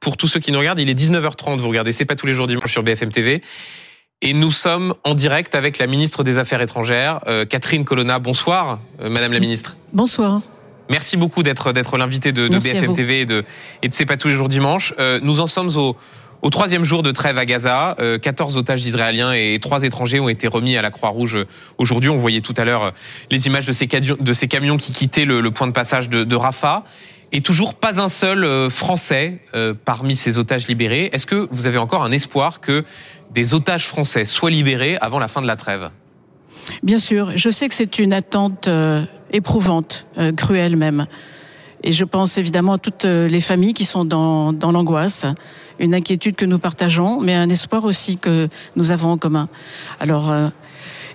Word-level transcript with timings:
pour 0.00 0.16
tous 0.16 0.28
ceux 0.28 0.40
qui 0.40 0.50
nous 0.50 0.58
regardent, 0.58 0.80
il 0.80 0.88
est 0.88 0.98
19h30. 0.98 1.58
Vous 1.58 1.68
regardez 1.68 1.92
C'est 1.92 2.06
pas 2.06 2.16
tous 2.16 2.26
les 2.26 2.34
jours 2.34 2.46
dimanche 2.46 2.72
sur 2.72 2.82
BFM 2.82 3.10
TV. 3.10 3.42
Et 4.22 4.34
nous 4.34 4.50
sommes 4.50 4.94
en 5.04 5.14
direct 5.14 5.54
avec 5.54 5.78
la 5.78 5.86
ministre 5.86 6.24
des 6.24 6.38
Affaires 6.38 6.60
étrangères, 6.60 7.20
euh, 7.26 7.44
Catherine 7.46 7.84
Colonna. 7.84 8.18
Bonsoir, 8.18 8.80
euh, 9.00 9.08
Madame 9.08 9.32
la 9.32 9.40
ministre. 9.40 9.76
Bonsoir. 9.92 10.40
Merci 10.90 11.16
beaucoup 11.16 11.42
d'être 11.42 11.72
d'être 11.72 11.96
l'invité 11.96 12.32
de, 12.32 12.48
de 12.48 12.58
BFM 12.58 12.94
TV 12.94 13.20
et 13.20 13.26
de 13.26 13.44
et 13.82 13.88
de 13.88 13.94
C'est 13.94 14.06
pas 14.06 14.16
tous 14.16 14.28
les 14.28 14.34
jours 14.34 14.48
dimanche. 14.48 14.92
Euh, 14.98 15.20
nous 15.22 15.40
en 15.40 15.46
sommes 15.46 15.70
au 15.76 15.96
au 16.42 16.48
troisième 16.48 16.84
jour 16.84 17.02
de 17.02 17.10
trêve 17.10 17.36
à 17.36 17.44
Gaza, 17.44 17.94
14 18.22 18.56
otages 18.56 18.86
israéliens 18.86 19.34
et 19.34 19.58
trois 19.60 19.82
étrangers 19.82 20.20
ont 20.20 20.30
été 20.30 20.48
remis 20.48 20.74
à 20.78 20.80
la 20.80 20.90
Croix-Rouge 20.90 21.44
aujourd'hui. 21.76 22.08
On 22.08 22.16
voyait 22.16 22.40
tout 22.40 22.54
à 22.56 22.64
l'heure 22.64 22.94
les 23.30 23.46
images 23.46 23.66
de 23.66 23.72
ces, 23.74 23.86
de 23.86 24.32
ces 24.32 24.48
camions 24.48 24.78
qui 24.78 24.92
quittaient 24.92 25.26
le, 25.26 25.42
le 25.42 25.50
point 25.50 25.66
de 25.66 25.72
passage 25.72 26.08
de, 26.08 26.24
de 26.24 26.36
Rafah 26.36 26.84
et 27.32 27.40
toujours 27.40 27.74
pas 27.74 28.00
un 28.00 28.08
seul 28.08 28.44
euh, 28.44 28.70
Français 28.70 29.40
euh, 29.54 29.74
parmi 29.84 30.16
ces 30.16 30.38
otages 30.38 30.66
libérés. 30.66 31.10
Est-ce 31.12 31.26
que 31.26 31.48
vous 31.50 31.66
avez 31.66 31.78
encore 31.78 32.02
un 32.02 32.12
espoir 32.12 32.60
que 32.60 32.84
des 33.30 33.54
otages 33.54 33.86
français 33.86 34.24
soient 34.24 34.50
libérés 34.50 34.96
avant 35.00 35.18
la 35.18 35.28
fin 35.28 35.40
de 35.40 35.46
la 35.46 35.56
trêve? 35.56 35.90
Bien 36.82 36.98
sûr, 36.98 37.32
je 37.36 37.50
sais 37.50 37.68
que 37.68 37.74
c'est 37.74 37.98
une 37.98 38.12
attente 38.12 38.68
euh, 38.68 39.04
éprouvante, 39.32 40.06
cruelle 40.36 40.76
même. 40.76 41.06
Et 41.82 41.92
je 41.92 42.04
pense 42.04 42.36
évidemment 42.36 42.74
à 42.74 42.78
toutes 42.78 43.04
les 43.04 43.40
familles 43.40 43.72
qui 43.72 43.86
sont 43.86 44.04
dans, 44.04 44.52
dans 44.52 44.70
l'angoisse, 44.70 45.24
une 45.78 45.94
inquiétude 45.94 46.36
que 46.36 46.44
nous 46.44 46.58
partageons, 46.58 47.20
mais 47.20 47.34
un 47.34 47.48
espoir 47.48 47.84
aussi 47.84 48.18
que 48.18 48.48
nous 48.76 48.90
avons 48.90 49.12
en 49.12 49.16
commun. 49.16 49.48
Alors, 49.98 50.30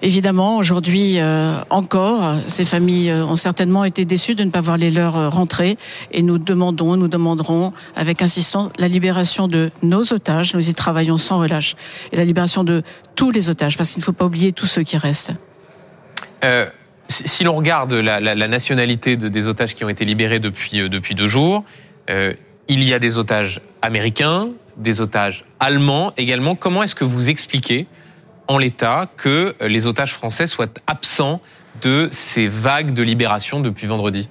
Évidemment, 0.02 0.58
aujourd'hui 0.58 1.20
euh, 1.20 1.58
encore, 1.70 2.36
ces 2.48 2.66
familles 2.66 3.10
euh, 3.10 3.26
ont 3.26 3.36
certainement 3.36 3.86
été 3.86 4.06
déçues 4.06 4.36
de 4.36 4.44
ne 4.44 4.50
pas 4.50 4.62
voir 4.62 4.78
les 4.78 4.92
leurs 4.92 5.18
euh, 5.18 5.30
rentrer 5.30 5.78
et 6.12 6.22
nous 6.22 6.38
demandons, 6.38 6.98
nous 6.98 7.08
demanderons 7.08 7.72
avec 7.96 8.22
insistance 8.22 8.70
la 8.78 8.88
libération 8.88 9.48
de 9.48 9.72
nos 9.84 10.14
otages. 10.14 10.54
Nous 10.54 10.70
y 10.70 10.74
travaillons 10.74 11.18
sans 11.18 11.40
relâche 11.40 11.76
et 12.12 12.18
la 12.18 12.26
libération 12.26 12.64
de 12.64 12.84
tous 13.16 13.32
les 13.32 13.50
otages 13.50 13.78
parce 13.78 13.92
qu'il 13.92 14.00
ne 14.00 14.06
faut 14.06 14.14
pas 14.14 14.26
oublier 14.26 14.52
tous 14.52 14.66
ceux 14.66 14.84
qui 14.84 14.98
restent. 14.98 15.34
Si 17.08 17.44
l'on 17.44 17.56
regarde 17.56 17.94
la, 17.94 18.48
nationalité 18.48 19.18
de, 19.18 19.30
des 19.30 19.48
otages 19.48 19.74
qui 19.74 19.84
ont 19.84 19.90
été 19.90 20.06
libérés 20.06 20.38
depuis, 20.38 20.88
depuis 20.88 21.16
deux 21.16 21.28
jours, 21.28 21.64
il 22.08 22.84
y 22.84 22.94
a 22.94 23.00
des 23.00 23.18
otages 23.18 23.62
américains, 23.82 24.50
des 24.78 25.02
otages 25.02 25.44
allemands 25.60 26.14
également. 26.18 26.54
Comment 26.54 26.84
est-ce 26.84 26.94
que 26.94 27.04
vous 27.04 27.32
expliquez 27.32 27.88
en 28.48 28.58
l'état 28.58 29.10
que 29.18 29.56
les 29.62 29.88
otages 29.88 30.14
français 30.14 30.48
soient 30.48 30.68
absents 30.88 31.42
de 31.82 32.08
ces 32.12 32.48
vagues 32.48 32.94
de 32.94 33.04
libération 33.04 33.60
depuis 33.60 33.88
vendredi 33.88 34.30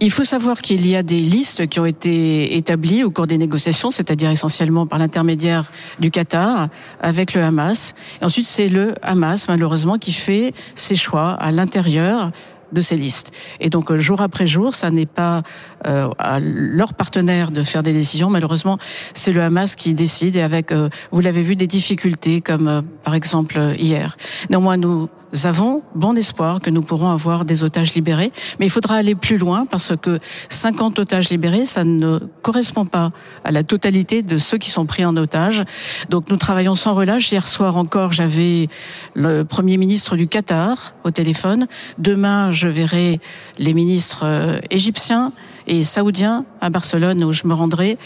il 0.00 0.10
faut 0.10 0.24
savoir 0.24 0.60
qu'il 0.60 0.86
y 0.86 0.96
a 0.96 1.02
des 1.02 1.18
listes 1.18 1.66
qui 1.66 1.80
ont 1.80 1.86
été 1.86 2.56
établies 2.56 3.04
au 3.04 3.10
cours 3.10 3.26
des 3.26 3.38
négociations, 3.38 3.90
c'est-à-dire 3.90 4.30
essentiellement 4.30 4.86
par 4.86 4.98
l'intermédiaire 4.98 5.70
du 5.98 6.10
Qatar 6.10 6.68
avec 7.00 7.34
le 7.34 7.42
Hamas. 7.42 7.94
Et 8.20 8.24
ensuite, 8.24 8.46
c'est 8.46 8.68
le 8.68 8.94
Hamas, 9.02 9.48
malheureusement, 9.48 9.98
qui 9.98 10.12
fait 10.12 10.52
ses 10.74 10.96
choix 10.96 11.32
à 11.32 11.50
l'intérieur 11.50 12.30
de 12.72 12.80
ces 12.80 12.96
listes. 12.96 13.32
Et 13.60 13.70
donc 13.70 13.90
euh, 13.92 13.98
jour 13.98 14.20
après 14.20 14.46
jour, 14.46 14.74
ça 14.74 14.90
n'est 14.90 15.06
pas 15.06 15.42
à 15.86 16.40
leurs 16.40 16.94
partenaires 16.94 17.50
de 17.50 17.62
faire 17.62 17.82
des 17.82 17.92
décisions. 17.92 18.30
Malheureusement, 18.30 18.78
c'est 19.14 19.32
le 19.32 19.42
Hamas 19.42 19.76
qui 19.76 19.94
décide 19.94 20.36
et 20.36 20.42
avec, 20.42 20.72
euh, 20.72 20.88
vous 21.12 21.20
l'avez 21.20 21.42
vu, 21.42 21.56
des 21.56 21.66
difficultés 21.66 22.40
comme 22.40 22.68
euh, 22.68 22.82
par 23.04 23.14
exemple 23.14 23.74
hier. 23.78 24.16
Néanmoins, 24.50 24.76
nous 24.76 25.08
avons 25.44 25.82
bon 25.94 26.16
espoir 26.16 26.60
que 26.60 26.70
nous 26.70 26.82
pourrons 26.82 27.10
avoir 27.10 27.44
des 27.44 27.62
otages 27.64 27.94
libérés, 27.94 28.32
mais 28.58 28.66
il 28.66 28.70
faudra 28.70 28.96
aller 28.96 29.14
plus 29.14 29.36
loin 29.36 29.66
parce 29.66 29.94
que 30.00 30.18
50 30.48 30.98
otages 30.98 31.30
libérés, 31.30 31.66
ça 31.66 31.84
ne 31.84 32.18
correspond 32.42 32.86
pas 32.86 33.12
à 33.44 33.50
la 33.50 33.62
totalité 33.62 34.22
de 34.22 34.38
ceux 34.38 34.58
qui 34.58 34.70
sont 34.70 34.86
pris 34.86 35.04
en 35.04 35.16
otage. 35.16 35.64
Donc 36.08 36.30
nous 36.30 36.36
travaillons 36.36 36.74
sans 36.74 36.94
relâche. 36.94 37.30
Hier 37.30 37.46
soir 37.46 37.76
encore, 37.76 38.12
j'avais 38.12 38.68
le 39.14 39.44
Premier 39.44 39.76
ministre 39.76 40.16
du 40.16 40.26
Qatar 40.28 40.94
au 41.04 41.10
téléphone. 41.10 41.66
Demain, 41.98 42.50
je 42.50 42.68
verrai 42.68 43.20
les 43.58 43.74
ministres 43.74 44.24
égyptiens 44.70 45.32
et 45.66 45.82
saoudien 45.82 46.44
à 46.60 46.70
Barcelone 46.70 47.22
où 47.24 47.32
je 47.32 47.46
me 47.46 47.54
rendrai. 47.54 47.98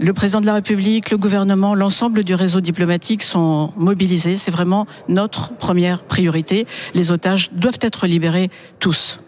Le 0.00 0.12
président 0.12 0.40
de 0.40 0.46
la 0.46 0.54
République, 0.54 1.10
le 1.10 1.16
gouvernement, 1.16 1.74
l'ensemble 1.74 2.24
du 2.24 2.34
réseau 2.34 2.60
diplomatique 2.60 3.22
sont 3.22 3.72
mobilisés. 3.76 4.36
C'est 4.36 4.50
vraiment 4.50 4.86
notre 5.08 5.52
première 5.54 6.02
priorité. 6.02 6.66
Les 6.94 7.10
otages 7.10 7.50
doivent 7.52 7.78
être 7.80 8.06
libérés 8.06 8.50
tous. 8.80 9.20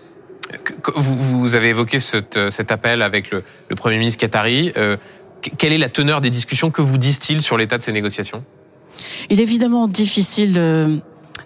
Vous, 0.97 1.55
avez 1.55 1.69
évoqué 1.69 2.00
cet, 2.00 2.37
appel 2.71 3.03
avec 3.03 3.31
le, 3.31 3.43
Premier 3.77 3.99
ministre 3.99 4.21
qatari. 4.21 4.72
Euh, 4.77 4.97
quelle 5.59 5.72
est 5.72 5.78
la 5.78 5.88
teneur 5.88 6.21
des 6.21 6.31
discussions 6.31 6.71
Que 6.71 6.83
vous 6.83 6.99
disent-ils 6.99 7.43
sur 7.43 7.56
l'état 7.56 7.78
de 7.78 7.83
ces 7.83 7.93
négociations? 7.93 8.44
Il 9.31 9.41
est 9.41 9.43
évidemment 9.43 9.88
difficile 9.88 10.55
euh, 10.56 10.97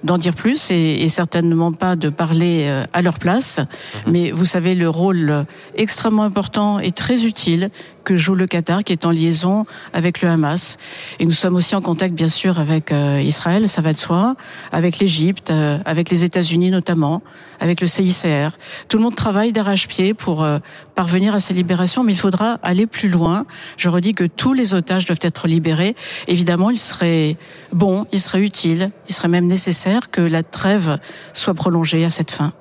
d'en 0.04 0.18
dire 0.18 0.34
plus 0.34 0.70
et, 0.70 1.02
et, 1.02 1.08
certainement 1.08 1.72
pas 1.72 1.96
de 1.96 2.08
parler 2.08 2.64
euh, 2.66 2.84
à 2.92 3.02
leur 3.02 3.18
place. 3.18 3.58
Mhm. 3.58 4.12
Mais 4.12 4.30
vous 4.30 4.44
savez, 4.44 4.74
le 4.74 4.88
rôle 4.88 5.46
extrêmement 5.76 6.24
important 6.24 6.78
et 6.78 6.90
très 6.90 7.24
utile 7.24 7.70
que 8.04 8.16
joue 8.16 8.34
le 8.34 8.46
Qatar, 8.46 8.84
qui 8.84 8.92
est 8.92 9.06
en 9.06 9.10
liaison 9.10 9.64
avec 9.92 10.22
le 10.22 10.28
Hamas. 10.28 10.76
Et 11.18 11.24
nous 11.24 11.30
sommes 11.30 11.56
aussi 11.56 11.74
en 11.74 11.80
contact, 11.80 12.14
bien 12.14 12.28
sûr, 12.28 12.58
avec 12.58 12.92
euh, 12.92 13.20
Israël, 13.22 13.68
ça 13.68 13.80
va 13.80 13.92
de 13.92 13.98
soi, 13.98 14.34
avec 14.70 14.98
l'Égypte, 14.98 15.50
euh, 15.50 15.78
avec 15.84 16.10
les 16.10 16.24
États-Unis 16.24 16.70
notamment, 16.70 17.22
avec 17.60 17.80
le 17.80 17.86
CICR. 17.86 18.50
Tout 18.88 18.96
le 18.96 19.02
monde 19.02 19.14
travaille 19.14 19.52
d'arrache-pied 19.52 20.14
pour 20.14 20.42
euh, 20.42 20.58
parvenir 20.94 21.34
à 21.34 21.40
ces 21.40 21.54
libérations, 21.54 22.04
mais 22.04 22.12
il 22.12 22.18
faudra 22.18 22.58
aller 22.62 22.86
plus 22.86 23.08
loin. 23.08 23.44
Je 23.76 23.88
redis 23.88 24.14
que 24.14 24.24
tous 24.24 24.52
les 24.52 24.74
otages 24.74 25.04
doivent 25.04 25.18
être 25.22 25.48
libérés. 25.48 25.94
Évidemment, 26.28 26.70
il 26.70 26.78
serait 26.78 27.36
bon, 27.72 28.06
il 28.12 28.20
serait 28.20 28.40
utile, 28.40 28.90
il 29.08 29.14
serait 29.14 29.28
même 29.28 29.46
nécessaire 29.46 30.10
que 30.10 30.20
la 30.20 30.42
trêve 30.42 30.98
soit 31.32 31.54
prolongée 31.54 32.04
à 32.04 32.10
cette 32.10 32.30
fin. 32.30 32.52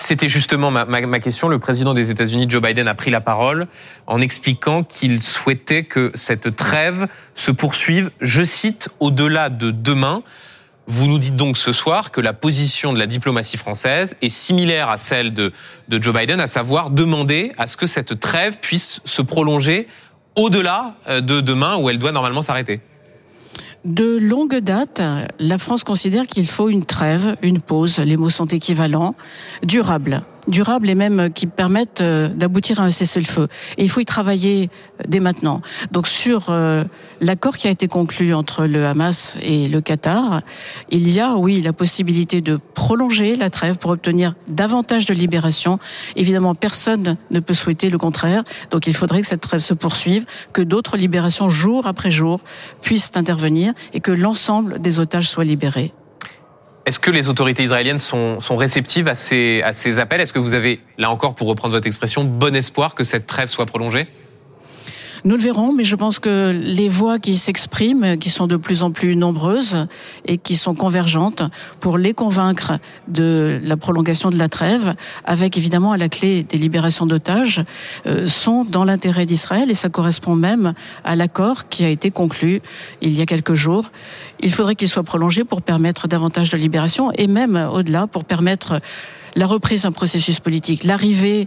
C'était 0.00 0.28
justement 0.28 0.70
ma, 0.70 1.20
question. 1.20 1.48
Le 1.48 1.58
président 1.58 1.92
des 1.92 2.12
États-Unis, 2.12 2.46
Joe 2.48 2.62
Biden, 2.62 2.86
a 2.86 2.94
pris 2.94 3.10
la 3.10 3.20
parole 3.20 3.66
en 4.06 4.20
expliquant 4.20 4.84
qu'il 4.84 5.20
souhaitait 5.22 5.82
que 5.82 6.12
cette 6.14 6.54
trêve 6.54 7.08
se 7.34 7.50
poursuive, 7.50 8.10
je 8.20 8.44
cite, 8.44 8.90
au-delà 9.00 9.50
de 9.50 9.72
demain. 9.72 10.22
Vous 10.86 11.08
nous 11.08 11.18
dites 11.18 11.34
donc 11.34 11.58
ce 11.58 11.72
soir 11.72 12.12
que 12.12 12.20
la 12.20 12.32
position 12.32 12.92
de 12.92 12.98
la 12.98 13.06
diplomatie 13.06 13.56
française 13.56 14.16
est 14.22 14.28
similaire 14.28 14.88
à 14.88 14.98
celle 14.98 15.34
de, 15.34 15.52
de 15.88 16.02
Joe 16.02 16.14
Biden, 16.14 16.38
à 16.38 16.46
savoir 16.46 16.90
demander 16.90 17.52
à 17.58 17.66
ce 17.66 17.76
que 17.76 17.88
cette 17.88 18.20
trêve 18.20 18.58
puisse 18.60 19.00
se 19.04 19.20
prolonger 19.20 19.88
au-delà 20.36 20.94
euh, 21.08 21.20
de 21.20 21.40
demain 21.40 21.76
où 21.76 21.90
elle 21.90 21.98
doit 21.98 22.12
normalement 22.12 22.42
s'arrêter. 22.42 22.80
De 23.88 24.18
longue 24.18 24.58
date, 24.58 25.00
la 25.38 25.56
France 25.56 25.82
considère 25.82 26.26
qu'il 26.26 26.46
faut 26.46 26.68
une 26.68 26.84
trêve, 26.84 27.36
une 27.40 27.58
pause, 27.58 27.98
les 28.00 28.18
mots 28.18 28.28
sont 28.28 28.44
équivalents, 28.44 29.14
durable 29.62 30.22
durables 30.48 30.90
et 30.90 30.94
même 30.94 31.30
qui 31.32 31.46
permettent 31.46 32.00
euh, 32.00 32.28
d'aboutir 32.28 32.80
à 32.80 32.84
un 32.84 32.90
cessez-le-feu. 32.90 33.48
Et 33.76 33.84
il 33.84 33.90
faut 33.90 34.00
y 34.00 34.04
travailler 34.04 34.70
dès 35.06 35.20
maintenant. 35.20 35.60
Donc 35.92 36.08
sur 36.08 36.46
euh, 36.48 36.84
l'accord 37.20 37.56
qui 37.56 37.68
a 37.68 37.70
été 37.70 37.86
conclu 37.86 38.34
entre 38.34 38.66
le 38.66 38.86
Hamas 38.86 39.38
et 39.42 39.68
le 39.68 39.80
Qatar, 39.80 40.40
il 40.90 41.08
y 41.10 41.20
a, 41.20 41.36
oui, 41.36 41.60
la 41.60 41.72
possibilité 41.72 42.40
de 42.40 42.58
prolonger 42.74 43.36
la 43.36 43.50
trêve 43.50 43.78
pour 43.78 43.90
obtenir 43.90 44.34
davantage 44.48 45.04
de 45.04 45.14
libération. 45.14 45.78
Évidemment, 46.16 46.54
personne 46.54 47.16
ne 47.30 47.40
peut 47.40 47.54
souhaiter 47.54 47.90
le 47.90 47.98
contraire. 47.98 48.42
Donc 48.70 48.86
il 48.86 48.94
faudrait 48.94 49.20
que 49.20 49.26
cette 49.26 49.42
trêve 49.42 49.60
se 49.60 49.74
poursuive, 49.74 50.24
que 50.52 50.62
d'autres 50.62 50.96
libérations 50.96 51.48
jour 51.48 51.86
après 51.86 52.10
jour 52.10 52.40
puissent 52.82 53.12
intervenir 53.14 53.72
et 53.92 54.00
que 54.00 54.12
l'ensemble 54.12 54.80
des 54.80 54.98
otages 54.98 55.28
soient 55.28 55.44
libérés. 55.44 55.92
Est-ce 56.88 57.00
que 57.00 57.10
les 57.10 57.28
autorités 57.28 57.64
israéliennes 57.64 57.98
sont, 57.98 58.40
sont 58.40 58.56
réceptives 58.56 59.08
à 59.08 59.14
ces, 59.14 59.60
à 59.60 59.74
ces 59.74 59.98
appels? 59.98 60.22
Est-ce 60.22 60.32
que 60.32 60.38
vous 60.38 60.54
avez, 60.54 60.80
là 60.96 61.10
encore, 61.10 61.34
pour 61.34 61.46
reprendre 61.46 61.74
votre 61.74 61.86
expression, 61.86 62.24
bon 62.24 62.56
espoir 62.56 62.94
que 62.94 63.04
cette 63.04 63.26
trêve 63.26 63.48
soit 63.48 63.66
prolongée? 63.66 64.06
Nous 65.24 65.36
le 65.36 65.42
verrons, 65.42 65.72
mais 65.72 65.84
je 65.84 65.96
pense 65.96 66.18
que 66.18 66.52
les 66.52 66.88
voix 66.88 67.18
qui 67.18 67.36
s'expriment, 67.36 68.16
qui 68.18 68.30
sont 68.30 68.46
de 68.46 68.56
plus 68.56 68.82
en 68.82 68.90
plus 68.90 69.16
nombreuses 69.16 69.86
et 70.26 70.38
qui 70.38 70.56
sont 70.56 70.74
convergentes 70.74 71.42
pour 71.80 71.98
les 71.98 72.14
convaincre 72.14 72.72
de 73.08 73.60
la 73.64 73.76
prolongation 73.76 74.30
de 74.30 74.38
la 74.38 74.48
trêve, 74.48 74.94
avec 75.24 75.56
évidemment 75.56 75.92
à 75.92 75.96
la 75.96 76.08
clé 76.08 76.42
des 76.42 76.58
libérations 76.58 77.06
d'otages, 77.06 77.62
euh, 78.06 78.26
sont 78.26 78.64
dans 78.64 78.84
l'intérêt 78.84 79.26
d'Israël 79.26 79.70
et 79.70 79.74
ça 79.74 79.88
correspond 79.88 80.34
même 80.34 80.74
à 81.04 81.16
l'accord 81.16 81.68
qui 81.68 81.84
a 81.84 81.88
été 81.88 82.10
conclu 82.10 82.60
il 83.02 83.12
y 83.16 83.20
a 83.20 83.26
quelques 83.26 83.54
jours. 83.54 83.90
Il 84.40 84.52
faudrait 84.52 84.74
qu'il 84.74 84.88
soit 84.88 85.02
prolongé 85.02 85.44
pour 85.44 85.62
permettre 85.62 86.08
davantage 86.08 86.50
de 86.50 86.56
libération 86.56 87.10
et 87.12 87.26
même 87.26 87.56
au-delà 87.72 88.06
pour 88.06 88.24
permettre 88.24 88.80
la 89.38 89.46
reprise 89.46 89.82
d'un 89.82 89.92
processus 89.92 90.40
politique, 90.40 90.82
l'arrivée 90.82 91.46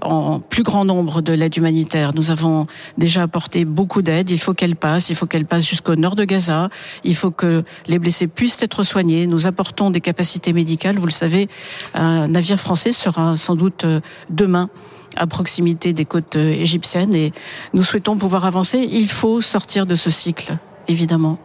en 0.00 0.40
plus 0.40 0.62
grand 0.62 0.86
nombre 0.86 1.20
de 1.20 1.34
l'aide 1.34 1.54
humanitaire. 1.56 2.14
Nous 2.14 2.30
avons 2.30 2.66
déjà 2.96 3.22
apporté 3.22 3.66
beaucoup 3.66 4.00
d'aide. 4.00 4.30
Il 4.30 4.40
faut 4.40 4.54
qu'elle 4.54 4.74
passe. 4.74 5.10
Il 5.10 5.16
faut 5.16 5.26
qu'elle 5.26 5.44
passe 5.44 5.66
jusqu'au 5.66 5.96
nord 5.96 6.16
de 6.16 6.24
Gaza. 6.24 6.70
Il 7.04 7.14
faut 7.14 7.30
que 7.30 7.62
les 7.88 7.98
blessés 7.98 8.26
puissent 8.26 8.62
être 8.62 8.82
soignés. 8.82 9.26
Nous 9.26 9.46
apportons 9.46 9.90
des 9.90 10.00
capacités 10.00 10.54
médicales. 10.54 10.96
Vous 10.96 11.06
le 11.06 11.12
savez, 11.12 11.48
un 11.92 12.28
navire 12.28 12.58
français 12.58 12.92
sera 12.92 13.36
sans 13.36 13.54
doute 13.54 13.84
euh, 13.84 14.00
demain 14.30 14.70
à 15.16 15.26
proximité 15.26 15.92
des 15.92 16.04
côtes 16.06 16.36
égyptiennes 16.36 17.14
et 17.14 17.32
nous 17.74 17.82
souhaitons 17.82 18.16
pouvoir 18.16 18.46
avancer. 18.46 18.86
Il 18.90 19.08
faut 19.08 19.40
sortir 19.40 19.86
de 19.86 19.94
ce 19.94 20.10
cycle, 20.10 20.56
évidemment. 20.88 21.38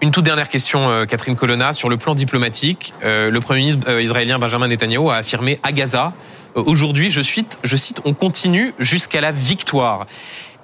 Une 0.00 0.12
toute 0.12 0.24
dernière 0.24 0.48
question, 0.48 1.06
Catherine 1.06 1.34
Colonna, 1.34 1.72
sur 1.72 1.88
le 1.88 1.96
plan 1.96 2.14
diplomatique. 2.14 2.94
Le 3.02 3.36
Premier 3.40 3.60
ministre 3.60 4.00
israélien 4.00 4.38
Benjamin 4.38 4.68
Netanyahu 4.68 5.10
a 5.10 5.16
affirmé 5.16 5.58
à 5.64 5.72
Gaza, 5.72 6.12
aujourd'hui, 6.54 7.10
je 7.10 7.22
cite, 7.22 7.58
je 7.64 7.76
cite, 7.76 8.00
on 8.04 8.14
continue 8.14 8.74
jusqu'à 8.78 9.20
la 9.20 9.32
victoire. 9.32 10.06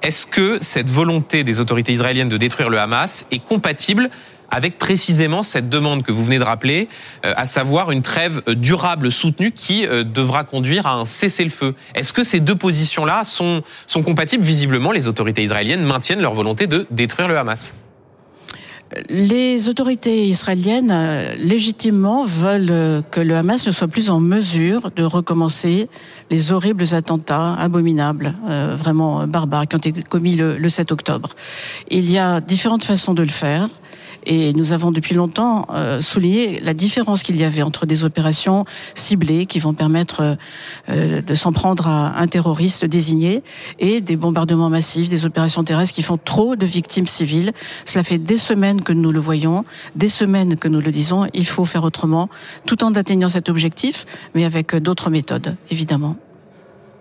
Est-ce 0.03 0.27
que 0.27 0.59
cette 0.61 0.91
volonté 0.91 1.45
des 1.45 1.61
autorités 1.61 1.93
israéliennes 1.93 2.29
de 2.29 2.37
détruire 2.37 2.69
le 2.69 2.79
Hamas 2.79 3.27
est 3.31 3.39
compatible 3.39 4.11
avec 4.51 4.79
précisément 4.79 5.43
cette 5.43 5.69
demande 5.69 6.03
que 6.03 6.13
vous 6.13 6.23
venez 6.23 6.39
de 6.39 6.45
rappeler, 6.45 6.89
euh, 7.25 7.33
à 7.37 7.47
savoir 7.47 7.91
une 7.91 8.03
trêve 8.03 8.43
durable 8.47 9.11
soutenue 9.11 9.51
qui 9.51 9.85
euh, 9.87 10.05
devra 10.05 10.45
conduire 10.45 10.87
à 10.87 10.93
un 10.93 11.07
cessez-le-feu? 11.07 11.75
Est-ce 11.95 12.13
que 12.13 12.23
ces 12.23 12.39
deux 12.39 12.55
positions-là 12.55 13.25
sont, 13.25 13.63
sont 13.87 14.03
compatibles? 14.03 14.45
Visiblement, 14.45 14.93
les 14.93 15.09
autorités 15.09 15.43
israéliennes 15.43 15.83
maintiennent 15.83 16.21
leur 16.21 16.35
volonté 16.35 16.67
de 16.67 16.87
détruire 16.91 17.27
le 17.27 17.37
Hamas. 17.37 17.75
Les 19.09 19.69
autorités 19.69 20.27
israéliennes, 20.27 20.91
euh, 20.93 21.35
légitimement, 21.37 22.23
veulent 22.23 22.69
euh, 22.71 23.03
que 23.11 23.21
le 23.21 23.37
Hamas 23.37 23.67
ne 23.67 23.73
soit 23.73 23.89
plus 23.89 24.11
en 24.11 24.21
mesure 24.21 24.91
de 24.95 25.03
recommencer 25.03 25.89
les 26.31 26.53
horribles 26.53 26.95
attentats 26.95 27.55
abominables, 27.55 28.35
euh, 28.49 28.75
vraiment 28.77 29.27
barbares, 29.27 29.67
qui 29.67 29.77
ont 29.77 29.81
été 29.81 30.03
commis 30.03 30.37
le, 30.37 30.59
le 30.59 30.69
7 30.69 30.93
octobre. 30.93 31.31
Il 31.91 32.11
y 32.11 32.19
a 32.19 32.41
différentes 32.41 32.85
façons 32.85 33.15
de 33.15 33.23
le 33.23 33.31
faire. 33.31 33.69
Et 34.27 34.53
nous 34.53 34.73
avons 34.73 34.91
depuis 34.91 35.15
longtemps 35.15 35.67
euh, 35.71 36.01
souligné 36.01 36.61
la 36.61 36.75
différence 36.75 37.23
qu'il 37.23 37.37
y 37.37 37.45
avait 37.45 37.63
entre 37.63 37.87
des 37.87 38.05
opérations 38.05 38.65
ciblées 38.95 39.47
qui 39.47 39.59
vont 39.59 39.75
permettre 39.75 40.37
euh, 40.89 41.23
de 41.23 41.35
s'en 41.35 41.53
prendre 41.53 41.87
à 41.87 42.19
un 42.19 42.27
terroriste 42.27 42.85
désigné 42.85 43.43
et 43.79 44.01
des 44.01 44.17
bombardements 44.17 44.71
massifs, 44.71 45.09
des 45.09 45.27
opérations 45.27 45.65
terrestres 45.65 45.95
qui 45.95 46.03
font 46.03 46.19
trop 46.23 46.57
de 46.57 46.67
victimes 46.67 47.07
civiles. 47.07 47.53
Cela 47.85 48.03
fait 48.05 48.19
des 48.19 48.39
semaines 48.39 48.83
que 48.83 48.93
nous 48.93 49.13
le 49.13 49.21
voyons, 49.21 49.65
des 49.97 50.09
semaines 50.09 50.57
que 50.57 50.69
nous 50.69 50.81
le 50.81 50.91
disons. 50.91 51.27
Il 51.35 51.47
faut 51.47 51.65
faire 51.65 51.85
autrement, 51.85 52.29
tout 52.67 52.83
en 52.85 52.95
atteignant 52.95 53.29
cet 53.29 53.49
objectif, 53.49 54.07
mais 54.35 54.45
avec 54.45 54.75
d'autres 54.77 55.11
méthodes, 55.11 55.57
évidemment. 55.71 56.17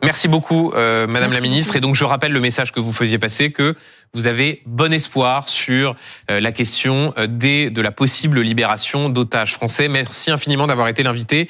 Merci 0.03 0.27
beaucoup, 0.27 0.73
euh, 0.73 1.07
Madame 1.07 1.31
la 1.31 1.39
Ministre. 1.39 1.77
Et 1.77 1.81
donc, 1.81 1.95
je 1.95 2.03
rappelle 2.03 2.33
le 2.33 2.41
message 2.41 2.73
que 2.73 2.81
vous 2.81 2.91
faisiez 2.91 3.17
passer, 3.17 3.51
que 3.51 3.75
vous 4.13 4.27
avez 4.27 4.61
bon 4.65 4.91
espoir 4.91 5.47
sur 5.47 5.95
euh, 6.29 6.41
la 6.41 6.51
question 6.51 7.13
euh, 7.17 7.25
des, 7.25 7.69
de 7.69 7.81
la 7.81 7.91
possible 7.91 8.41
libération 8.41 9.07
d'otages 9.07 9.53
français. 9.53 9.87
Merci 9.87 10.29
infiniment 10.29 10.67
d'avoir 10.67 10.89
été 10.89 11.03
l'invité 11.03 11.49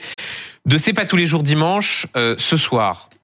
de 0.65 0.77
C'est 0.77 0.93
pas 0.93 1.05
tous 1.05 1.17
les 1.17 1.25
jours 1.25 1.43
dimanche 1.43 2.07
ce 2.15 2.55
soir. 2.55 3.09